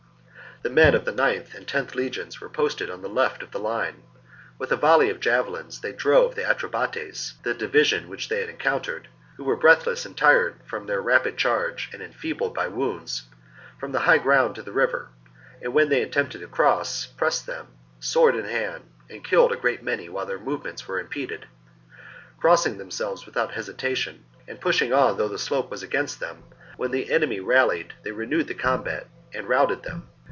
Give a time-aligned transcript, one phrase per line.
[0.61, 0.69] 23.
[0.69, 3.57] The men of the 9th and loth legions were posted on the left of the
[3.59, 4.03] line.
[4.59, 8.03] With a volley of javelins they drove the Atrebates— the division II AGAINST THE BELGAE
[8.03, 11.01] 6> which they had encountered— who were breath 57 k less and tired from their
[11.01, 13.23] rapid charge and en feebled by wounds,
[13.79, 15.09] from the high ground to the river,
[15.63, 17.67] and when they attempted to cross, pressed after them
[17.99, 21.47] sword in hand, and killed a great many while their movements were impeded.
[22.39, 26.43] Crossing themselves without hesitation, and pushing on though the slope was against them,
[26.77, 30.07] when the enemy rallied they renewed the combat and routed them.